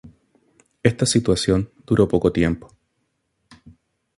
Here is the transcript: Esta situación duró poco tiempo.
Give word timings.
Esta 0.81 1.05
situación 1.05 1.69
duró 1.85 2.07
poco 2.07 2.31
tiempo. 2.31 2.71